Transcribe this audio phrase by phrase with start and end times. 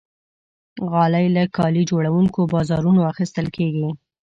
[0.91, 3.89] غالۍ له کالي جوړونکي بازارونو اخیستل کېږي.